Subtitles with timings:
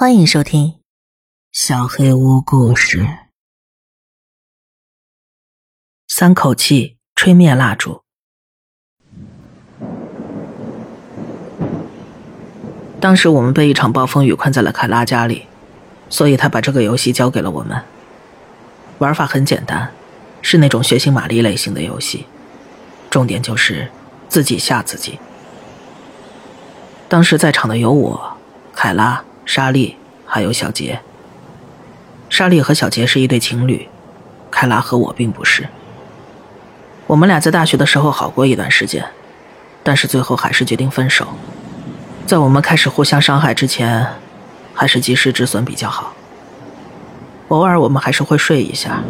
[0.00, 0.68] 欢迎收听
[1.52, 3.00] 《小黑屋故事》。
[6.08, 8.00] 三口气吹灭蜡烛。
[12.98, 15.44] 当时我们被一场暴风雨困在了凯拉家里，
[16.08, 17.82] 所以他把这个游戏交给了我们。
[19.00, 19.92] 玩法很简单，
[20.40, 22.24] 是那种血腥玛丽类型的游戏，
[23.10, 23.90] 重点就是
[24.30, 25.18] 自己吓自己。
[27.06, 28.38] 当时在场的有我，
[28.72, 29.22] 凯拉。
[29.52, 29.96] 莎莉
[30.26, 31.00] 还有小杰。
[32.28, 33.88] 莎莉和小杰是一对情侣，
[34.48, 35.66] 凯拉和我并不是。
[37.08, 39.04] 我们俩在大学的时候好过一段时间，
[39.82, 41.26] 但是最后还是决定分手。
[42.28, 44.06] 在我们开始互相伤害之前，
[44.72, 46.14] 还是及时止损比较好。
[47.48, 49.02] 偶尔我们还是会睡一下，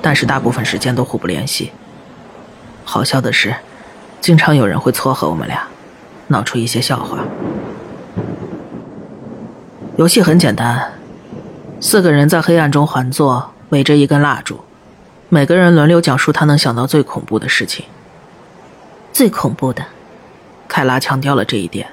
[0.00, 1.72] 但是大部分时间都互不联系。
[2.84, 3.52] 好笑的是，
[4.20, 5.66] 经常有人会撮合我们俩，
[6.28, 7.18] 闹出一些笑话。
[9.98, 10.90] 游戏很简单，
[11.78, 14.60] 四个人在黑暗中环坐，围着一根蜡烛，
[15.28, 17.84] 每个人轮流讲述他能想到最恐怖的事情。
[19.12, 19.84] 最恐怖的，
[20.66, 21.88] 凯拉强调了这一点。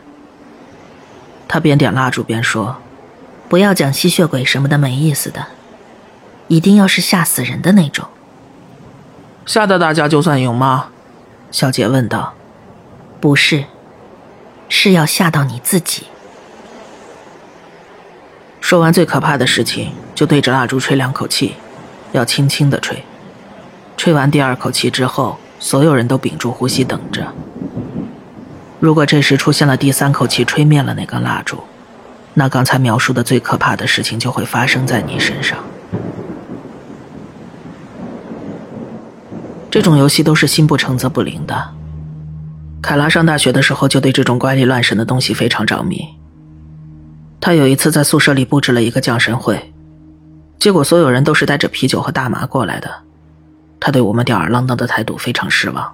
[1.46, 2.78] 他边点蜡烛边说
[3.50, 5.48] ：“不要讲吸血鬼什么的没意思的，
[6.48, 8.08] 一定要是吓死人的那种。”
[9.46, 10.88] 吓得大家就算赢吗？
[11.52, 12.34] 小杰问道。
[13.20, 13.66] “不是，
[14.70, 16.06] 是要吓到你自己。”
[18.70, 21.56] 说完最可怕的事情，就对着蜡烛吹两口气，
[22.12, 23.04] 要轻轻的吹。
[23.98, 27.34] 吹完第二口气之后，所有人都屏住呼吸等着。
[28.80, 31.64] 如果这时出现了第三口气吹灭了那根蜡烛，
[32.36, 35.58] 那刚才描述的最可怕的事情就会发生在你身上。
[39.72, 41.72] 这种游戏都是心不诚则不灵的。
[42.84, 46.19] 凯拉上大学的时候就对这种怪力乱神的东西非常着迷。
[47.42, 49.74] 他有一次在宿舍里布置了一个降神会，
[50.60, 52.90] 结果所有人都是带着啤酒和大麻过来的，
[53.80, 55.94] 他对我们吊儿郎当的态度非常失望。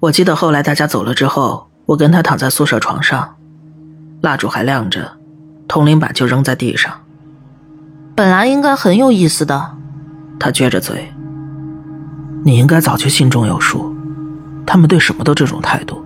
[0.00, 3.36] 我记得后来大家走了之后，我跟他躺在宿舍床上，
[4.20, 5.12] 蜡烛还亮着，
[5.68, 6.92] 通灵板就扔在地上。
[8.16, 9.76] 本来应该很有意思的，
[10.40, 11.12] 他撅着嘴。
[12.44, 13.94] 你应该早就心中有数，
[14.66, 16.04] 他们对什么都这种态度。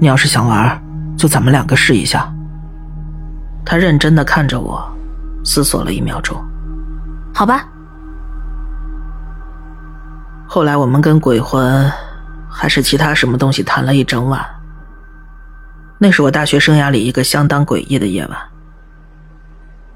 [0.00, 0.82] 你要是想玩。
[1.16, 2.32] 就咱们两个试一下。
[3.64, 4.86] 他认真的看着我，
[5.44, 6.36] 思索了一秒钟。
[7.34, 7.66] 好吧。
[10.46, 11.90] 后来我们跟鬼魂，
[12.48, 14.46] 还是其他什么东西谈了一整晚。
[15.98, 18.38] 那是我大学生涯里一个相当诡异的夜晚。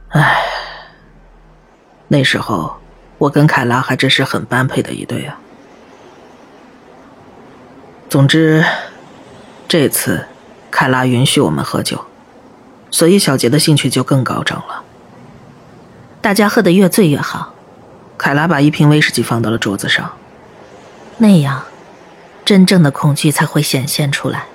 [0.08, 0.42] 唉，
[2.08, 2.74] 那时候
[3.18, 5.38] 我跟凯拉还真是很般配的一对啊。
[8.08, 8.64] 总之，
[9.68, 10.26] 这次。
[10.80, 12.06] 凯拉允许我们喝酒，
[12.90, 14.82] 所以小杰的兴趣就更高涨了。
[16.22, 17.52] 大家喝得越醉越好。
[18.16, 20.12] 凯拉把一瓶威士忌放到了桌子上，
[21.18, 21.64] 那样，
[22.46, 24.46] 真正的恐惧才会显现出来。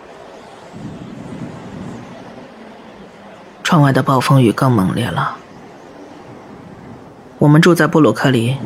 [3.63, 5.37] 窗外的暴风雨更猛烈了。
[7.37, 8.57] 我们住在布鲁克林，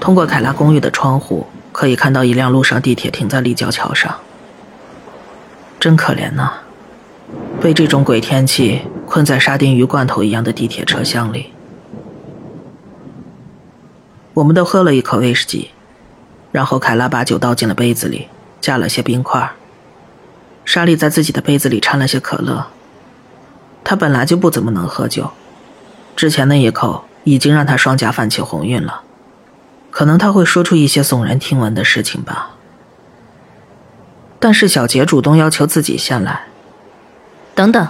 [0.00, 4.16] 通过凯拉公寓的窗户可以看到一辆路上地铁停在立交桥上。
[5.78, 6.54] 真可怜呐。
[7.60, 11.52] 被这种鬼天气困在沙丁鱼罐头一样的地铁车厢里，
[14.34, 15.70] 我们都喝了一口威士忌，
[16.52, 18.28] 然后凯拉把酒倒进了杯子里，
[18.60, 19.50] 加了些冰块。
[20.64, 22.66] 莎莉在自己的杯子里掺了些可乐。
[23.82, 25.30] 她本来就不怎么能喝酒，
[26.14, 29.00] 之前那一口已经让她双颊泛起红晕了，
[29.90, 32.50] 可能他会说出一些耸人听闻的事情吧。
[34.38, 36.47] 但是小杰主动要求自己先来。
[37.58, 37.88] 等等，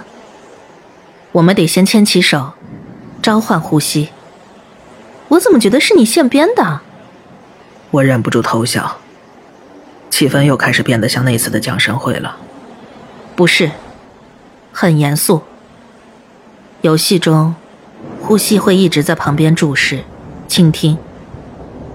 [1.31, 2.53] 我们得先牵起手，
[3.21, 4.09] 召唤呼吸。
[5.27, 6.81] 我怎么觉得是你现编的？
[7.91, 8.97] 我忍不住偷笑。
[10.09, 12.37] 气氛又开始变得像那次的降神会了。
[13.35, 13.69] 不是，
[14.73, 15.43] 很严肃。
[16.81, 17.53] 游戏中，
[18.23, 20.03] 呼吸会一直在旁边注视、
[20.47, 20.97] 倾听。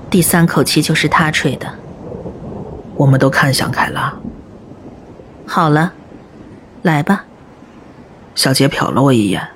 [0.08, 1.75] 第三口气就是他吹的。
[2.94, 4.14] 我们都看向凯拉。
[5.44, 5.93] 好了，
[6.82, 7.25] 来吧。
[8.34, 9.48] 小杰瞟了我一眼，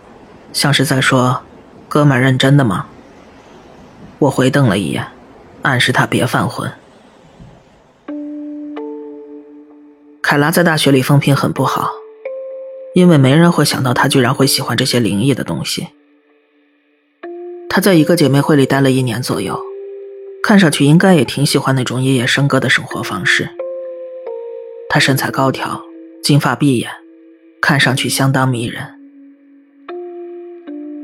[0.52, 1.42] 像是在说
[1.88, 2.86] ：“哥们，认真的吗？”
[4.20, 5.06] 我回瞪了一眼，
[5.62, 6.72] 暗示他别犯浑。
[10.22, 11.90] 凯拉在大学里风评很不好，
[12.94, 15.88] 因为没人会想到她居然会喜欢这些灵异的东西。
[17.70, 19.58] 她在一个姐妹会里待了一年左右，
[20.42, 23.48] 看上去应该也挺喜欢那种夜夜笙歌的生活方式。
[24.90, 25.82] 她身材高挑，
[26.22, 26.90] 金发碧眼。
[27.60, 28.82] 看上去相当迷人。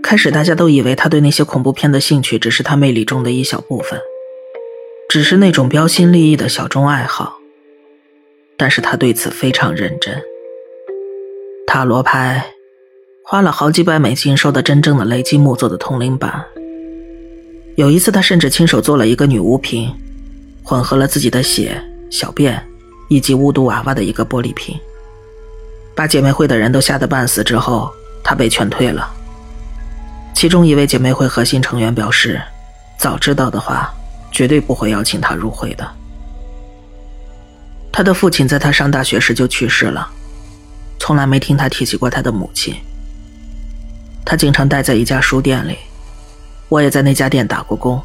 [0.02, 3.98] 开始大家都以为他对那些恐怖片的兴趣只是他魅力中的一小部分，
[5.08, 7.38] 只是那种标新立异的小众爱好。
[8.56, 10.22] 但是他对此非常认真。
[11.66, 12.52] 塔罗牌，
[13.24, 16.44] 花了好几百美金收的真正的雷击木做的通灵板。
[17.76, 19.92] 有一次，他甚至亲手做了一个女巫瓶，
[20.62, 22.62] 混合了自己的血、小便
[23.08, 24.78] 以及巫毒娃娃的一个玻璃瓶。
[25.94, 27.92] 把姐妹会的人都吓得半死之后，
[28.22, 29.08] 他被劝退了。
[30.34, 32.42] 其中一位姐妹会核心成员表示，
[32.98, 33.92] 早知道的话，
[34.32, 35.88] 绝对不会邀请他入会的。
[37.92, 40.10] 他的父亲在他上大学时就去世了。
[40.98, 42.74] 从来没听他提起过他的母亲。
[44.24, 45.76] 他经常待在一家书店里，
[46.68, 48.02] 我也在那家店打过工。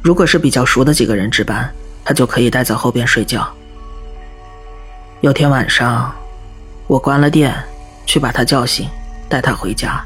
[0.00, 1.70] 如果是比较熟的几个人值班，
[2.04, 3.46] 他就可以待在后边睡觉。
[5.20, 6.14] 有天晚上，
[6.86, 7.54] 我关了店，
[8.06, 8.88] 去把他叫醒，
[9.28, 10.04] 带他回家。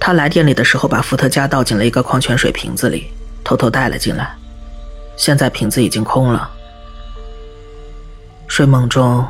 [0.00, 4.34] 他来店里的时候，把伏特加倒进了一个矿泉水瓶子里，偷偷带了进来。
[5.16, 6.50] 现在瓶子已经空了。
[8.46, 9.26] 睡梦中。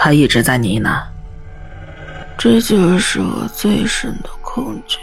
[0.00, 1.02] 他一直在呢喃
[2.38, 4.96] ：“这就是我最深的恐惧，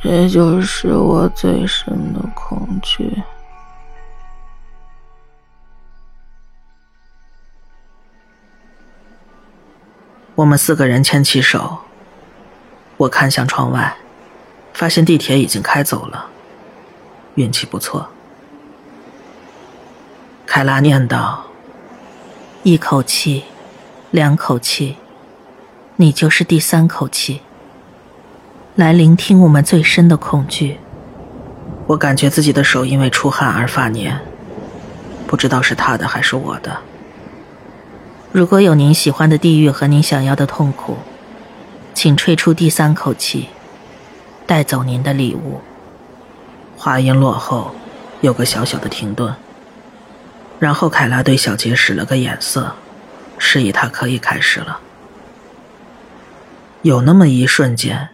[0.00, 3.12] 这就是我最深的恐惧。”
[10.40, 11.80] 我们四个人牵起手，
[12.96, 13.98] 我看向窗外，
[14.72, 16.28] 发现地铁已经开走了，
[17.34, 18.08] 运气不错。
[20.46, 21.44] 凯拉念道。
[22.62, 23.44] 一口气，
[24.10, 24.96] 两口气，
[25.96, 27.42] 你就是第三口气。
[28.76, 30.78] 来聆听我们最深的恐惧。
[31.86, 34.18] 我感觉自己的手因为出汗而发黏，
[35.26, 36.78] 不知道是他的还是我的。
[38.32, 40.98] 如果有您喜欢的地狱和您想要的痛苦，
[41.92, 43.48] 请吹出第三口气，
[44.46, 45.60] 带走您的礼物。
[46.76, 47.74] 话音落后，
[48.20, 49.34] 有个小小的停顿。
[50.60, 52.76] 然后凯拉对小杰使了个眼色，
[53.36, 54.78] 示意他可以开始了。
[56.82, 58.10] 有那么一瞬间，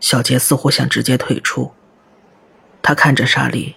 [0.00, 1.72] 小杰似乎想直接退出。
[2.82, 3.76] 他看着莎莉，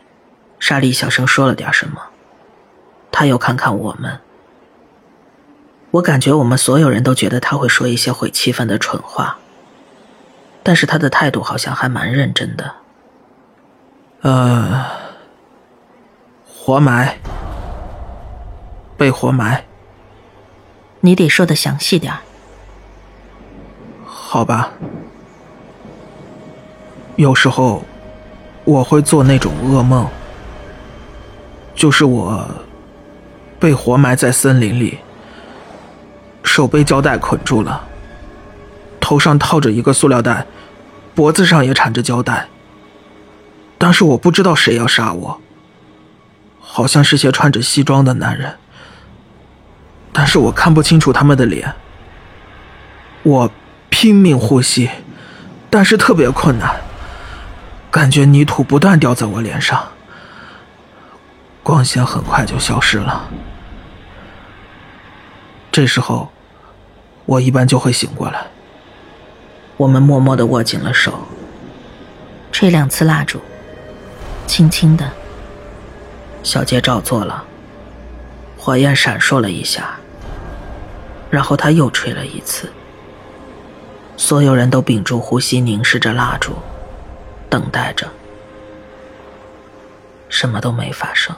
[0.60, 2.02] 莎莉小声说了点什么，
[3.14, 4.20] 他又看看我们。
[5.91, 9.38] 我感觉我们所有人都觉得他会说一些毁气氛的蠢话，
[10.63, 12.75] 但是他的态度好像还蛮认真的。
[14.21, 14.86] 呃，
[16.45, 17.18] 活埋。
[18.97, 19.63] 被活埋，
[21.00, 22.13] 你得说的详细点
[24.06, 24.74] 好吧，
[27.15, 27.85] 有时候
[28.65, 30.06] 我会做那种噩梦，
[31.74, 32.45] 就是我
[33.57, 35.00] 被活埋在森林里，
[36.50, 37.88] 手被胶带捆住了，
[39.00, 40.48] 头上套着一个塑料袋，
[41.13, 42.48] 脖子上也缠着胶带，
[43.78, 45.40] 但是我不知道谁要杀我，
[46.60, 48.57] 好像是些穿着西装的男人。
[50.12, 51.75] 但是我看不清楚他们的脸。
[53.22, 53.52] 我
[53.92, 54.90] 拼命呼吸，
[55.69, 56.81] 但是特别困难，
[57.92, 59.90] 感觉泥土不断掉在我脸上，
[61.62, 63.30] 光线很快就消失了。
[65.72, 66.31] 这时候，
[67.30, 68.48] 我一般就会醒过来。
[69.78, 71.28] 我们默默的握紧了手，
[72.52, 73.40] 吹两次蜡烛，
[74.48, 75.12] 轻轻的。
[76.42, 77.45] 小杰照做了。
[78.57, 79.98] 火焰闪烁了一下，
[81.30, 82.71] 然后他又吹了一次。
[84.18, 86.54] 所有人都屏住呼吸，凝视着蜡烛，
[87.48, 88.09] 等待着。
[90.30, 91.36] 什么都没发生。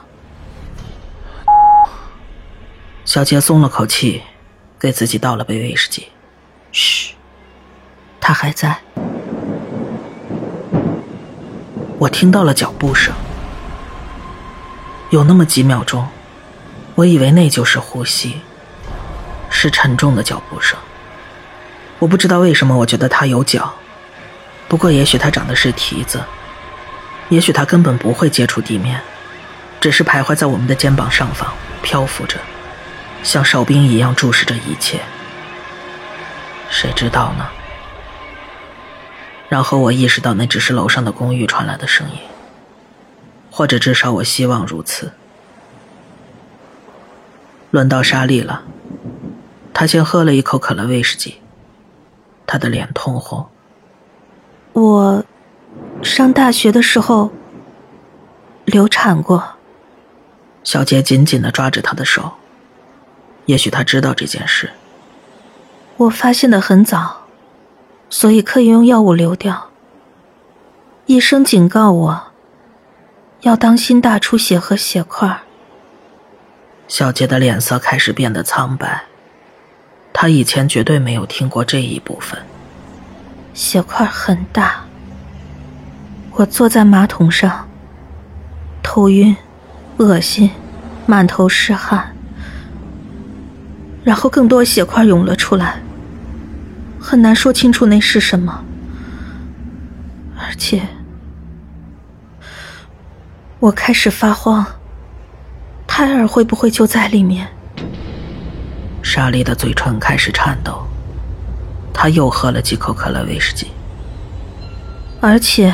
[3.03, 4.23] 小杰松了口气，
[4.81, 6.07] 给自己倒了杯威士忌。
[6.71, 7.13] 嘘，
[8.19, 8.79] 他还在。
[11.99, 13.13] 我听到了脚步声，
[15.11, 16.07] 有那么几秒钟。
[16.95, 18.41] 我以为那就是呼吸，
[19.51, 20.79] 是沉重的脚步声。
[21.99, 23.71] 我不知道为什么，我觉得他有脚，
[24.67, 26.23] 不过也许他长的是蹄子，
[27.29, 28.99] 也许他根本不会接触地面，
[29.79, 32.39] 只是徘徊在我们的肩膀上方，漂浮着，
[33.23, 34.99] 像哨兵一样注视着一切。
[36.69, 37.47] 谁知道呢？
[39.49, 42.17] 然后我意识到，那只是楼上的公寓传来的声音，
[43.51, 45.11] 或者至少我希望如此。
[47.69, 48.63] 轮到莎莉了，
[49.73, 51.41] 她先喝了一口可乐威士忌，
[52.47, 53.47] 她的脸通红。
[54.71, 55.25] 我
[56.01, 57.31] 上大学的时候
[58.65, 59.43] 流产过。
[60.63, 62.33] 小杰紧紧的抓着她的手，
[63.51, 64.71] 也许他知道这件事。
[65.97, 67.27] 我发现的很早，
[68.09, 69.71] 所以可以用药物流掉。
[71.05, 72.27] 医生警告我，
[73.41, 75.41] 要当心大出血和血块。
[76.87, 79.03] 小杰的脸色开始变得苍白，
[80.13, 82.41] 他以前绝对没有听过这一部分。
[83.53, 84.85] 血块很大，
[86.35, 87.67] 我坐在马桶上，
[88.81, 89.35] 头晕、
[89.97, 90.51] 恶心、
[91.05, 92.15] 满头是汗，
[94.03, 95.81] 然后更多血块涌了出来。
[96.99, 98.63] 很难说清楚那是什么，
[100.37, 100.87] 而且
[103.59, 104.65] 我开始发慌，
[105.87, 107.47] 胎儿会不会就在里面？
[109.01, 110.85] 莎莉的嘴唇开始颤抖，
[111.91, 113.67] 她又喝了几口可乐威士忌，
[115.19, 115.73] 而且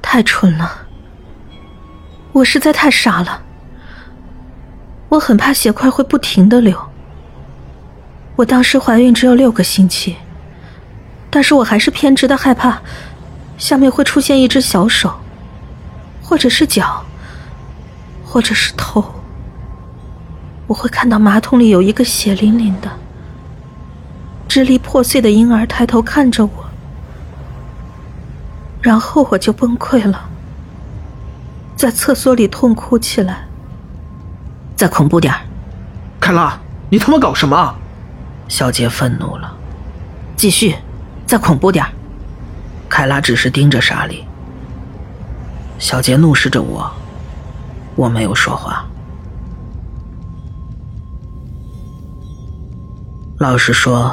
[0.00, 0.86] 太蠢了，
[2.32, 3.42] 我实在太傻了，
[5.08, 6.87] 我很怕血块会不停的流。
[8.38, 10.14] 我当时怀孕只有六个星期，
[11.28, 12.80] 但是我还是偏执的害怕，
[13.56, 15.12] 下面会出现一只小手，
[16.22, 17.04] 或者是脚，
[18.24, 19.04] 或者是头。
[20.68, 22.88] 我会看到马桶里有一个血淋淋的、
[24.46, 26.70] 支离破碎的婴儿抬头看着我，
[28.80, 30.28] 然后我就崩溃了，
[31.74, 33.48] 在厕所里痛哭起来。
[34.76, 35.40] 再恐怖点儿，
[36.20, 36.56] 凯拉，
[36.88, 37.74] 你他妈搞什么？
[38.48, 39.54] 小杰愤怒了，
[40.36, 40.74] 继续，
[41.26, 41.84] 再恐怖点
[42.88, 44.24] 凯拉只是盯着莎莉。
[45.78, 46.90] 小杰怒视着我，
[47.94, 48.84] 我没有说话。
[53.38, 54.12] 老实说，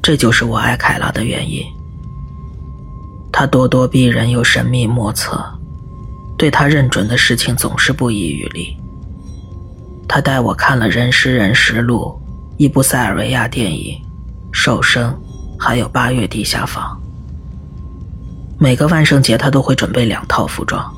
[0.00, 1.64] 这就是我爱凯拉的原因。
[3.32, 5.42] 她咄咄逼人又神秘莫测，
[6.36, 8.76] 对她认准的事情总是不遗余力。
[10.06, 12.20] 她带我看了《人食人实录》。
[12.60, 13.96] 一部塞尔维亚电影，
[14.52, 15.10] 《手生》，
[15.58, 17.00] 还有《八月地下房》。
[18.58, 20.94] 每个万圣节，他都会准备两套服装。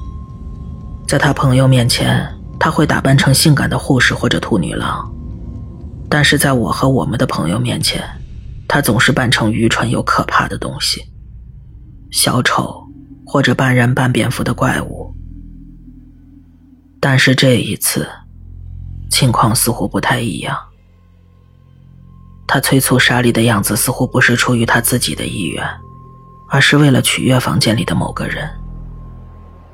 [1.06, 2.26] 在他朋友面前，
[2.58, 5.08] 他会打扮成性感的护士或者兔女郎；
[6.08, 8.02] 但是在我和我们的朋友面前，
[8.66, 11.00] 他总是扮成愚蠢又可怕的东西——
[12.10, 12.82] 小丑
[13.24, 15.14] 或者半人半蝙蝠的怪物。
[16.98, 18.08] 但是这一次，
[19.08, 20.58] 情况似乎不太一样。
[22.52, 25.66] 他催促莎莉的样子似乎不是出于他自己的意愿，
[26.46, 28.46] 而是为了取悦房间里的某个人，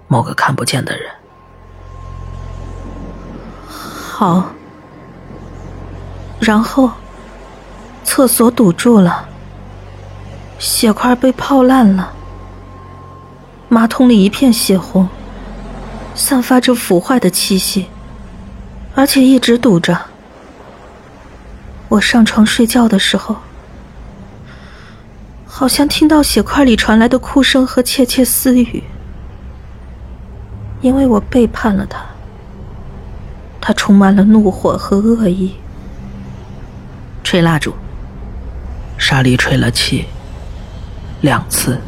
[0.06, 1.10] 某个看不见的人。
[3.66, 4.52] 好，
[6.38, 6.88] 然后
[8.04, 9.28] 厕所堵住了，
[10.60, 12.12] 血块被泡烂了，
[13.68, 15.08] 马桶里一片血红，
[16.14, 17.88] 散发着腐坏的气息，
[18.94, 20.00] 而且一直堵着。
[21.88, 23.36] 我上床睡觉的时候，
[25.46, 28.84] 好像听到血块里传来的哭声和窃窃私语，
[30.82, 32.04] 因为我背叛了他。
[33.60, 35.56] 他充满了怒火和恶意。
[37.24, 37.74] 吹蜡烛。
[38.96, 40.06] 莎莉吹了气，
[41.20, 41.80] 两次，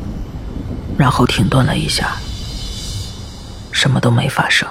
[0.96, 2.16] 然后停顿了一下，
[3.72, 4.68] 什么都没发生。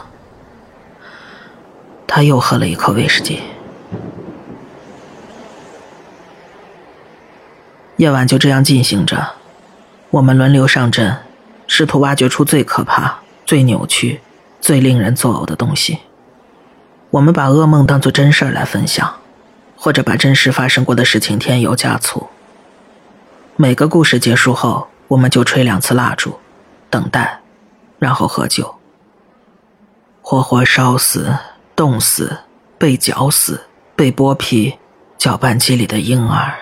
[2.07, 3.41] 他又喝了一口威士忌。
[8.00, 9.32] 夜晚就这样进行着，
[10.10, 11.18] 我们轮流上阵，
[11.68, 14.22] 试图挖掘出最可怕、最扭曲、
[14.62, 16.00] 最令人作呕的东西。
[17.10, 19.15] 我们把噩梦当作真事儿来分享，
[19.75, 22.29] 或者把真实发生过的事情添油加醋。
[23.58, 26.39] 每个故事结束后，我们就吹两次蜡烛，
[26.89, 27.41] 等待，
[28.00, 28.75] 然后喝酒。
[30.22, 31.36] 活活烧死、
[31.75, 32.38] 冻死、
[32.77, 33.65] 被绞死、
[33.98, 34.75] 被剥皮、
[35.18, 36.53] 搅拌机里的婴儿。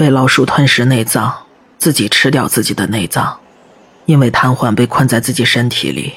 [0.00, 1.30] 被老鼠吞食内脏，
[1.76, 3.38] 自己吃掉自己的内脏，
[4.06, 6.14] 因为瘫痪被困在自己身体里，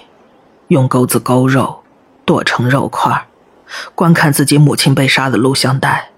[0.70, 1.84] 用钩子勾肉，
[2.24, 3.26] 剁成肉块，
[3.94, 6.12] 观看自己母亲被杀的录像带。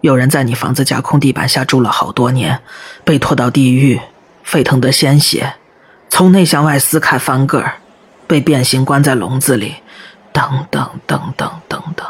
[0.00, 2.58] 有人在你房子架空地板下住了好多年，
[3.04, 4.00] 被拖到地狱，
[4.42, 5.56] 沸腾的鲜血，
[6.08, 7.74] 从内向外撕开翻个儿，
[8.26, 9.74] 被变形关在笼子里，
[10.32, 12.06] 等等等等等等。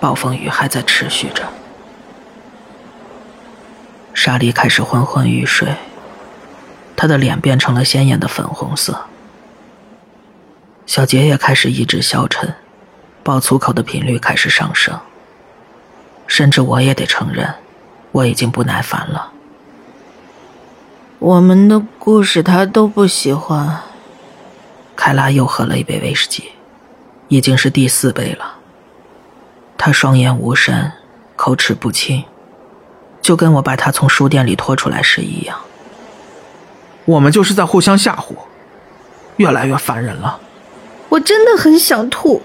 [0.00, 1.46] 暴风雨还在持续着，
[4.14, 5.74] 莎莉开始昏昏欲睡，
[6.96, 9.04] 她的脸变成了鲜艳的粉红色。
[10.86, 12.54] 小杰也开始意志消沉，
[13.22, 14.98] 爆粗口的频率开始上升，
[16.26, 17.54] 甚至我也得承认，
[18.12, 19.32] 我已经不耐烦了。
[21.18, 23.82] 我们的故事他都不喜欢。
[24.96, 26.52] 凯拉又喝了一杯威士忌，
[27.28, 28.59] 已经是第四杯了。
[29.82, 30.92] 他双眼无神，
[31.36, 32.24] 口齿不清，
[33.22, 35.56] 就跟我把他从书店里拖出来时一样。
[37.06, 38.34] 我们就是在互相吓唬，
[39.36, 40.38] 越来越烦人了。
[41.08, 42.42] 我真的很想吐。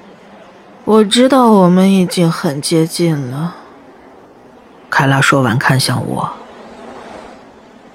[0.85, 3.57] 我知道我们已经很接近了。
[4.89, 6.31] 凯拉说完，看向我。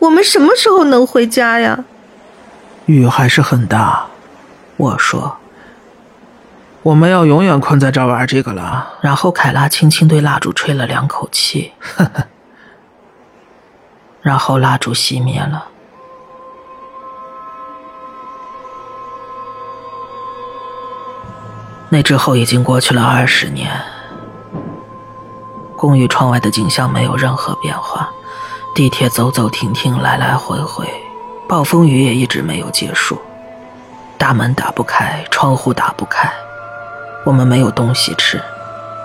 [0.00, 1.82] 我们什么时候能回家呀？
[2.84, 4.04] 雨还是很大。
[4.76, 5.38] 我说。
[6.82, 8.94] 我们要永远困在这儿玩这个了。
[9.02, 12.26] 然后凯拉轻轻对蜡烛吹了两口气，呵呵。
[14.22, 15.66] 然后蜡烛熄灭了。
[21.90, 23.68] 那之后已经过去了二十年，
[25.76, 28.08] 公寓窗外的景象没有任何变化，
[28.74, 30.88] 地铁走走停停，来来回回，
[31.48, 33.20] 暴风雨也一直没有结束，
[34.16, 36.32] 大门打不开，窗户打不开。
[37.24, 38.40] 我们没有东西吃，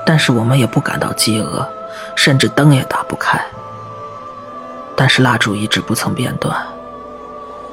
[0.06, 1.68] 但是我们也不感到饥饿，
[2.16, 3.40] 甚至灯也打不开。
[4.96, 6.56] 但是蜡烛一直不曾变断，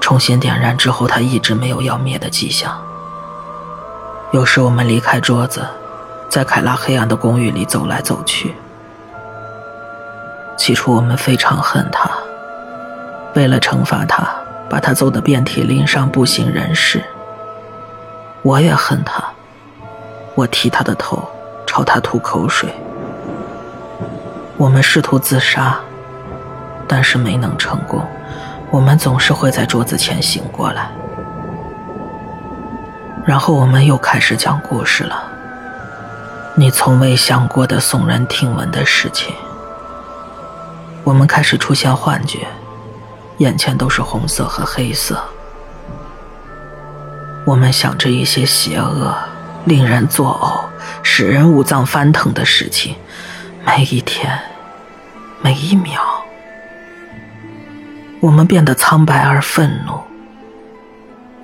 [0.01, 2.77] 重新点燃之后，它一直没有要灭的迹象。
[4.33, 5.65] 有时我们离开桌子，
[6.29, 8.55] 在凯拉黑暗的公寓里走来走去。
[10.59, 12.11] 起初我们非常恨他，
[13.35, 14.29] 为了惩罚他，
[14.69, 17.05] 把他揍得遍体鳞伤、不省人事。
[18.43, 19.22] 我也恨他。
[20.43, 21.23] 我踢他的头，
[21.65, 22.69] 朝他吐口水。
[24.57, 25.79] 我们试图自杀，
[26.89, 28.05] 但是没能成功。
[28.69, 30.91] 我们总是会在桌子前醒过来，
[33.25, 35.23] 然后我们又开始讲故事了。
[36.57, 39.33] 你从未想过的耸人听闻的事情。
[41.05, 42.49] 我们开始出现幻觉，
[43.39, 45.23] 眼前都是红色和黑色。
[47.45, 49.15] 我们想着一些邪恶。
[49.65, 50.69] 令人作呕、
[51.05, 52.97] 使人五脏翻腾的事情，
[53.65, 54.39] 每一天，
[55.41, 56.01] 每一秒，
[58.21, 60.01] 我们变得苍白而愤怒，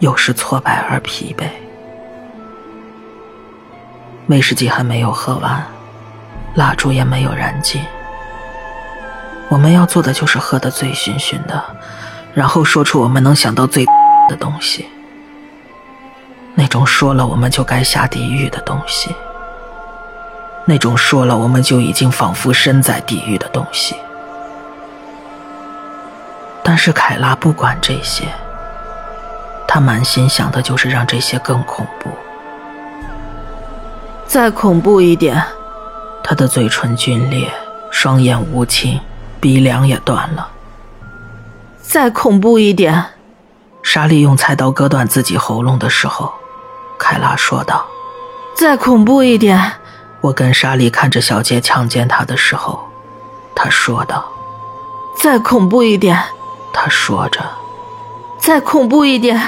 [0.01, 1.45] 有时挫败而疲惫。
[4.27, 5.65] 威士忌还没有喝完，
[6.55, 7.81] 蜡烛也没有燃尽。
[9.49, 11.65] 我们要做的就是喝得醉醺醺的，
[12.35, 13.87] 然后说出我们能想到最
[14.29, 14.87] 的东西。
[16.61, 19.15] 那种说了我们就该下地狱的东西，
[20.65, 23.95] 那种说了我们就已经仿佛身在地狱的东西。
[26.65, 28.25] 但是凯拉不管这些，
[29.69, 32.11] 他满心想的就是让这些更恐怖，
[34.27, 35.41] 再恐怖一点。
[36.25, 37.49] 他的嘴唇皲裂，
[37.93, 39.01] 双眼无情，
[39.41, 40.49] 鼻梁也断了。
[41.81, 43.05] 再恐怖一点。
[43.85, 46.35] 莎莉用菜刀割断自己喉咙的时候。
[46.99, 47.87] 凯拉说道
[48.57, 49.73] ：“再恐怖一点。”
[50.21, 52.81] 我跟莎莉看着小杰强奸她的时候，
[53.55, 54.25] 她说道
[55.17, 56.21] ：“再恐怖一点。”
[56.73, 57.41] 他说着
[58.39, 59.41] ：“再恐怖一点，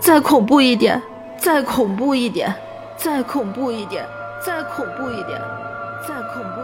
[0.00, 1.00] 再恐怖一点，
[1.38, 2.54] 再恐怖一点，
[2.98, 4.06] 再恐怖一点，
[4.44, 5.40] 再恐怖一点，
[6.06, 6.63] 再恐怖一